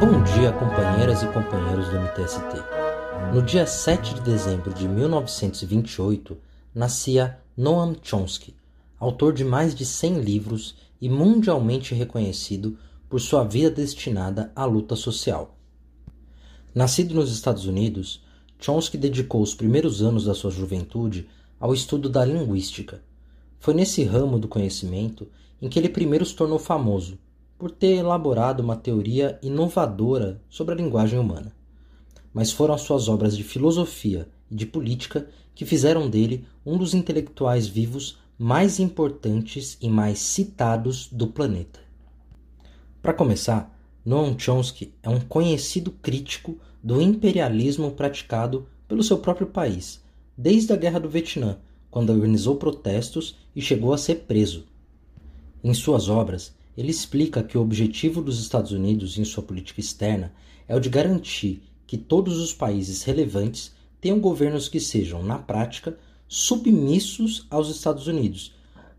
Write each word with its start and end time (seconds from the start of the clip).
Bom 0.00 0.22
dia, 0.22 0.50
companheiras 0.50 1.22
e 1.22 1.26
companheiros 1.26 1.90
do 1.90 2.00
MTST. 2.00 3.34
No 3.34 3.42
dia 3.42 3.66
7 3.66 4.14
de 4.14 4.22
dezembro 4.22 4.72
de 4.72 4.88
1928, 4.88 6.38
nascia 6.74 7.38
Noam 7.54 7.94
Chomsky, 8.02 8.56
autor 8.98 9.34
de 9.34 9.44
mais 9.44 9.74
de 9.74 9.84
100 9.84 10.20
livros 10.20 10.74
e 11.02 11.10
mundialmente 11.10 11.94
reconhecido 11.94 12.78
por 13.10 13.20
sua 13.20 13.44
vida 13.44 13.70
destinada 13.70 14.50
à 14.56 14.64
luta 14.64 14.96
social. 14.96 15.54
Nascido 16.74 17.14
nos 17.14 17.30
Estados 17.30 17.66
Unidos, 17.66 18.24
Chomsky 18.58 18.96
dedicou 18.96 19.42
os 19.42 19.52
primeiros 19.52 20.00
anos 20.00 20.24
da 20.24 20.32
sua 20.32 20.50
juventude 20.50 21.28
ao 21.60 21.74
estudo 21.74 22.08
da 22.08 22.24
linguística. 22.24 23.02
Foi 23.58 23.74
nesse 23.74 24.02
ramo 24.04 24.38
do 24.38 24.48
conhecimento 24.48 25.28
em 25.60 25.68
que 25.68 25.78
ele 25.78 25.90
primeiro 25.90 26.24
se 26.24 26.34
tornou 26.34 26.58
famoso, 26.58 27.18
por 27.60 27.70
ter 27.70 27.96
elaborado 27.96 28.62
uma 28.62 28.74
teoria 28.74 29.38
inovadora 29.42 30.40
sobre 30.48 30.72
a 30.72 30.76
linguagem 30.78 31.18
humana. 31.18 31.54
Mas 32.32 32.50
foram 32.50 32.72
as 32.72 32.80
suas 32.80 33.06
obras 33.06 33.36
de 33.36 33.44
filosofia 33.44 34.26
e 34.50 34.54
de 34.54 34.64
política 34.64 35.28
que 35.54 35.66
fizeram 35.66 36.08
dele 36.08 36.46
um 36.64 36.78
dos 36.78 36.94
intelectuais 36.94 37.68
vivos 37.68 38.18
mais 38.38 38.80
importantes 38.80 39.76
e 39.78 39.90
mais 39.90 40.20
citados 40.20 41.06
do 41.12 41.26
planeta. 41.26 41.80
Para 43.02 43.12
começar, 43.12 43.78
Noam 44.02 44.38
Chomsky 44.38 44.94
é 45.02 45.10
um 45.10 45.20
conhecido 45.20 45.90
crítico 45.90 46.58
do 46.82 46.98
imperialismo 46.98 47.90
praticado 47.90 48.66
pelo 48.88 49.02
seu 49.02 49.18
próprio 49.18 49.48
país, 49.48 50.02
desde 50.34 50.72
a 50.72 50.76
Guerra 50.76 50.98
do 50.98 51.10
Vietnã, 51.10 51.58
quando 51.90 52.08
organizou 52.08 52.56
protestos 52.56 53.36
e 53.54 53.60
chegou 53.60 53.92
a 53.92 53.98
ser 53.98 54.20
preso. 54.20 54.64
Em 55.62 55.74
suas 55.74 56.08
obras, 56.08 56.58
ele 56.80 56.90
explica 56.90 57.42
que 57.42 57.58
o 57.58 57.60
objetivo 57.60 58.22
dos 58.22 58.40
Estados 58.40 58.72
Unidos 58.72 59.18
em 59.18 59.24
sua 59.24 59.42
política 59.42 59.80
externa 59.80 60.32
é 60.66 60.74
o 60.74 60.80
de 60.80 60.88
garantir 60.88 61.62
que 61.86 61.98
todos 61.98 62.38
os 62.38 62.54
países 62.54 63.02
relevantes 63.02 63.74
tenham 64.00 64.18
governos 64.18 64.66
que 64.66 64.80
sejam, 64.80 65.22
na 65.22 65.38
prática, 65.38 65.98
submissos 66.26 67.46
aos 67.50 67.68
Estados 67.68 68.06
Unidos, 68.06 68.54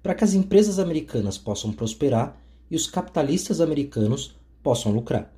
para 0.00 0.14
que 0.14 0.22
as 0.22 0.34
empresas 0.34 0.78
americanas 0.78 1.36
possam 1.36 1.72
prosperar 1.72 2.40
e 2.70 2.76
os 2.76 2.86
capitalistas 2.86 3.60
americanos 3.60 4.36
possam 4.62 4.92
lucrar. 4.92 5.34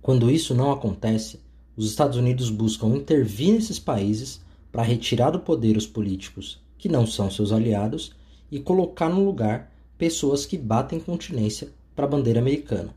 Quando 0.00 0.30
isso 0.30 0.54
não 0.54 0.72
acontece, 0.72 1.38
os 1.76 1.84
Estados 1.84 2.16
Unidos 2.16 2.48
buscam 2.48 2.96
intervir 2.96 3.52
nesses 3.52 3.78
países 3.78 4.40
para 4.72 4.82
retirar 4.82 5.32
do 5.32 5.40
poder 5.40 5.76
os 5.76 5.86
políticos 5.86 6.62
que 6.78 6.88
não 6.88 7.06
são 7.06 7.30
seus 7.30 7.52
aliados 7.52 8.12
e 8.50 8.58
colocar 8.58 9.10
no 9.10 9.22
lugar 9.22 9.70
pessoas 10.00 10.46
que 10.46 10.56
batem 10.56 10.98
continência 10.98 11.68
para 11.94 12.06
a 12.06 12.08
bandeira 12.08 12.40
americana. 12.40 12.96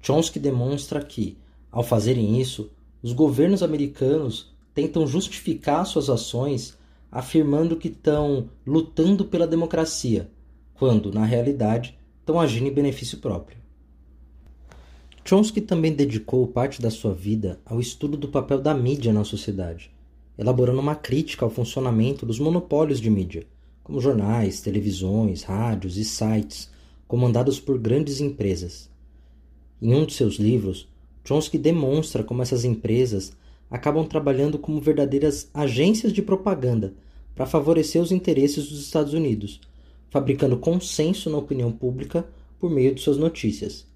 Chomsky 0.00 0.38
demonstra 0.38 1.04
que, 1.04 1.36
ao 1.70 1.82
fazerem 1.82 2.40
isso, 2.40 2.70
os 3.02 3.12
governos 3.12 3.62
americanos 3.62 4.50
tentam 4.72 5.06
justificar 5.06 5.84
suas 5.84 6.08
ações 6.08 6.74
afirmando 7.12 7.76
que 7.76 7.88
estão 7.88 8.48
lutando 8.66 9.26
pela 9.26 9.46
democracia, 9.46 10.30
quando, 10.72 11.12
na 11.12 11.26
realidade, 11.26 11.98
estão 12.20 12.40
agindo 12.40 12.68
em 12.68 12.72
benefício 12.72 13.18
próprio. 13.18 13.58
Chomsky 15.22 15.60
também 15.60 15.92
dedicou 15.92 16.46
parte 16.46 16.80
da 16.80 16.90
sua 16.90 17.12
vida 17.12 17.60
ao 17.66 17.78
estudo 17.78 18.16
do 18.16 18.28
papel 18.28 18.58
da 18.58 18.72
mídia 18.72 19.12
na 19.12 19.22
sociedade, 19.22 19.90
elaborando 20.38 20.80
uma 20.80 20.94
crítica 20.94 21.44
ao 21.44 21.50
funcionamento 21.50 22.24
dos 22.24 22.38
monopólios 22.38 23.02
de 23.02 23.10
mídia, 23.10 23.46
como 23.86 24.00
jornais, 24.00 24.60
televisões, 24.60 25.44
rádios 25.44 25.96
e 25.96 26.04
sites 26.04 26.68
comandados 27.06 27.60
por 27.60 27.78
grandes 27.78 28.20
empresas. 28.20 28.90
Em 29.80 29.94
um 29.94 30.04
de 30.04 30.12
seus 30.12 30.40
livros, 30.40 30.88
Chomsky 31.22 31.56
demonstra 31.56 32.24
como 32.24 32.42
essas 32.42 32.64
empresas 32.64 33.32
acabam 33.70 34.04
trabalhando 34.04 34.58
como 34.58 34.80
verdadeiras 34.80 35.48
agências 35.54 36.12
de 36.12 36.20
propaganda 36.20 36.94
para 37.32 37.46
favorecer 37.46 38.02
os 38.02 38.10
interesses 38.10 38.68
dos 38.68 38.80
Estados 38.80 39.14
Unidos, 39.14 39.60
fabricando 40.10 40.56
consenso 40.56 41.30
na 41.30 41.38
opinião 41.38 41.70
pública 41.70 42.26
por 42.58 42.68
meio 42.68 42.92
de 42.92 43.00
suas 43.00 43.18
notícias. 43.18 43.86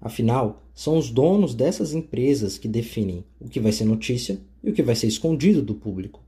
Afinal, 0.00 0.62
são 0.72 0.96
os 0.96 1.10
donos 1.10 1.52
dessas 1.52 1.92
empresas 1.92 2.58
que 2.58 2.68
definem 2.68 3.24
o 3.40 3.48
que 3.48 3.58
vai 3.58 3.72
ser 3.72 3.86
notícia 3.86 4.38
e 4.62 4.70
o 4.70 4.72
que 4.72 4.84
vai 4.84 4.94
ser 4.94 5.08
escondido 5.08 5.60
do 5.60 5.74
público. 5.74 6.20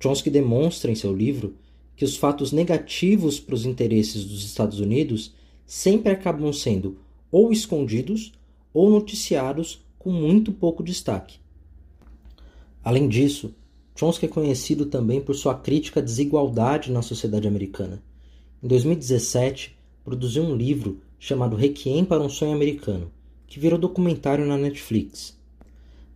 Chomsky 0.00 0.30
demonstra 0.30 0.92
em 0.92 0.94
seu 0.94 1.12
livro 1.12 1.56
que 1.96 2.04
os 2.04 2.16
fatos 2.16 2.52
negativos 2.52 3.38
para 3.38 3.54
os 3.54 3.64
interesses 3.64 4.24
dos 4.24 4.44
Estados 4.44 4.80
Unidos 4.80 5.34
sempre 5.66 6.12
acabam 6.12 6.52
sendo 6.52 6.98
ou 7.30 7.52
escondidos 7.52 8.32
ou 8.72 8.90
noticiados 8.90 9.84
com 9.98 10.10
muito 10.10 10.52
pouco 10.52 10.82
destaque. 10.82 11.38
Além 12.82 13.08
disso, 13.08 13.54
Chomsky 13.96 14.26
é 14.26 14.28
conhecido 14.28 14.86
também 14.86 15.20
por 15.20 15.34
sua 15.34 15.54
crítica 15.54 16.00
à 16.00 16.02
desigualdade 16.02 16.90
na 16.90 17.00
sociedade 17.00 17.46
americana. 17.46 18.02
Em 18.62 18.66
2017, 18.66 19.76
produziu 20.04 20.42
um 20.42 20.56
livro 20.56 21.00
chamado 21.18 21.56
Requiem 21.56 22.04
para 22.04 22.22
um 22.22 22.28
Sonho 22.28 22.52
Americano, 22.52 23.10
que 23.46 23.60
virou 23.60 23.78
documentário 23.78 24.44
na 24.44 24.58
Netflix. 24.58 25.38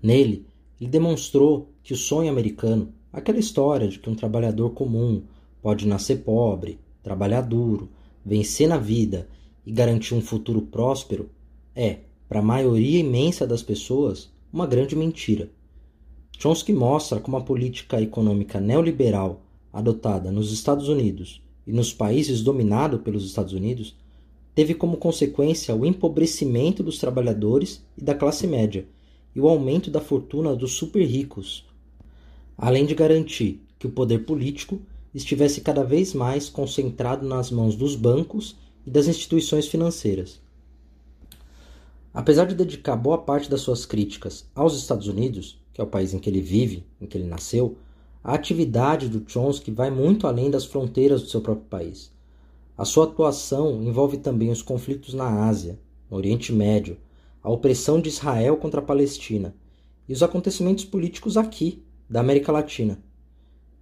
Nele, 0.03 0.45
ele 0.81 0.91
demonstrou 0.91 1.69
que 1.83 1.93
o 1.93 1.97
sonho 1.97 2.29
americano, 2.29 2.93
aquela 3.13 3.39
história 3.39 3.89
de 3.89 3.99
que 3.99 4.11
um 4.11 4.15
trabalhador 4.15 4.71
comum 4.71 5.23
pode 5.63 5.87
nascer 5.87 6.19
pobre, 6.19 6.79
trabalhar 7.03 7.43
duro, 7.43 7.89
vencer 8.25 8.69
na 8.69 8.79
vida 8.79 9.29
e 9.67 9.73
garantir 9.73 10.15
um 10.15 10.21
futuro 10.21 10.63
próspero, 10.63 11.31
é, 11.75 12.01
para 12.29 12.41
a 12.41 12.43
maioria 12.43 13.01
imensa 13.01 13.47
das 13.47 13.63
pessoas, 13.63 14.31
uma 14.53 14.67
grande 14.67 14.95
mentira. 14.95 15.51
Chomsky 16.39 16.73
mostra 16.73 17.19
como 17.19 17.37
a 17.37 17.41
política 17.41 18.01
econômica 18.01 18.61
neoliberal 18.61 19.43
adotada 19.73 20.31
nos 20.31 20.53
Estados 20.53 20.89
Unidos 20.89 21.43
e 21.67 21.73
nos 21.73 21.93
países 21.93 22.43
dominados 22.43 23.01
pelos 23.03 23.25
Estados 23.25 23.53
Unidos 23.53 23.97
teve 24.55 24.75
como 24.75 24.97
consequência 24.97 25.75
o 25.75 25.85
empobrecimento 25.85 26.83
dos 26.83 26.99
trabalhadores 26.99 27.85
e 27.97 28.03
da 28.03 28.15
classe 28.15 28.47
média 28.47 28.87
e 29.35 29.41
o 29.41 29.49
aumento 29.49 29.91
da 29.91 30.01
fortuna 30.01 30.57
dos 30.57 30.73
super 30.73 31.05
ricos, 31.05 31.65
além 32.57 32.85
de 32.85 32.95
garantir 32.95 33.61
que 33.79 33.87
o 33.87 33.91
poder 33.91 34.25
político 34.25 34.81
estivesse 35.15 35.61
cada 35.61 35.83
vez 35.83 36.15
mais 36.15 36.49
concentrado 36.49 37.27
nas 37.27 37.51
mãos 37.51 37.75
dos 37.75 37.95
bancos 37.95 38.57
e 38.87 38.91
das 38.91 39.07
instituições 39.07 39.67
financeiras. 39.67 40.41
Apesar 42.13 42.47
de 42.47 42.55
dedicar 42.55 42.97
boa 42.97 43.19
parte 43.19 43.51
das 43.51 43.61
suas 43.61 43.87
críticas 43.87 44.47
aos 44.55 44.77
Estados 44.77 45.07
Unidos, 45.07 45.59
que 45.73 45.81
é 45.81 45.85
o 45.85 45.87
país 45.87 46.13
em 46.13 46.19
que 46.19 46.29
ele 46.29 46.41
vive, 46.41 46.85
em 47.01 47.07
que 47.07 47.17
ele 47.17 47.29
nasceu, 47.29 47.77
a 48.23 48.35
atividade 48.35 49.09
do 49.09 49.23
Chomsky 49.31 49.71
vai 49.71 49.91
muito 49.91 50.27
além 50.27 50.51
das 50.51 50.65
fronteiras 50.65 51.23
do 51.23 51.29
seu 51.29 51.41
próprio 51.41 51.67
país. 51.67 52.11
A 52.77 52.85
sua 52.85 53.05
atuação 53.05 53.83
envolve 53.83 54.19
também 54.19 54.51
os 54.51 54.63
conflitos 54.63 55.15
na 55.15 55.47
Ásia, 55.47 55.79
no 56.11 56.17
Oriente 56.17 56.53
Médio, 56.53 56.97
a 57.43 57.51
opressão 57.51 58.01
de 58.01 58.09
Israel 58.09 58.57
contra 58.57 58.81
a 58.81 58.85
Palestina 58.85 59.55
e 60.09 60.13
os 60.13 60.23
acontecimentos 60.23 60.85
políticos 60.85 61.37
aqui, 61.37 61.83
da 62.09 62.21
América 62.21 62.51
Latina. 62.51 62.99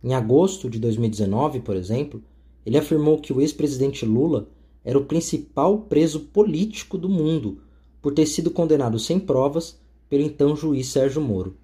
Em 0.03 0.15
agosto 0.15 0.69
de 0.69 0.79
2019, 0.79 1.61
por 1.61 1.77
exemplo, 1.77 2.23
ele 2.65 2.79
afirmou 2.79 3.19
que 3.19 3.33
o 3.33 3.41
ex-presidente 3.41 4.05
Lula 4.05 4.49
era 4.85 4.99
o 4.99 5.05
principal 5.05 5.79
preso 5.81 6.21
político 6.21 6.99
do 6.99 7.09
mundo 7.09 7.61
por 8.01 8.13
ter 8.13 8.27
sido 8.27 8.51
condenado 8.51 8.99
sem 8.99 9.19
provas 9.19 9.79
pelo 10.09 10.23
então 10.23 10.55
juiz 10.55 10.89
Sérgio 10.89 11.21
Moro. 11.21 11.57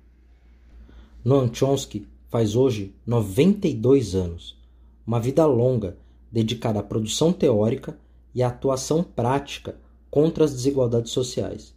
Noam 1.24 1.52
Chomsky 1.52 2.06
faz 2.28 2.56
hoje 2.56 2.94
92 3.06 4.14
anos, 4.14 4.58
uma 5.06 5.20
vida 5.20 5.46
longa 5.46 5.96
dedicada 6.30 6.80
à 6.80 6.82
produção 6.82 7.32
teórica 7.32 7.96
e 8.34 8.42
à 8.42 8.48
atuação 8.48 9.04
prática 9.04 9.76
contra 10.10 10.44
as 10.44 10.52
desigualdades 10.52 11.12
sociais. 11.12 11.74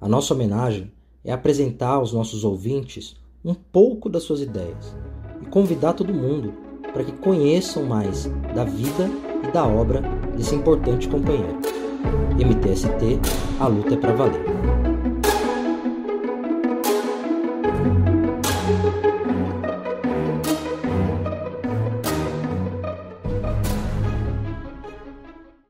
A 0.00 0.08
nossa 0.08 0.34
homenagem 0.34 0.92
é 1.24 1.32
apresentar 1.32 1.94
aos 1.94 2.12
nossos 2.12 2.44
ouvintes 2.44 3.16
um 3.42 3.54
pouco 3.54 4.10
das 4.10 4.24
suas 4.24 4.40
ideias 4.40 4.94
convidar 5.54 5.92
todo 5.92 6.12
mundo 6.12 6.52
para 6.92 7.04
que 7.04 7.12
conheçam 7.12 7.84
mais 7.84 8.28
da 8.56 8.64
vida 8.64 9.08
e 9.46 9.52
da 9.52 9.64
obra 9.64 10.02
desse 10.36 10.52
importante 10.52 11.06
companheiro. 11.06 11.60
MTST, 12.36 13.20
a 13.60 13.68
luta 13.68 13.94
é 13.94 13.96
para 13.96 14.12
valer. 14.12 14.53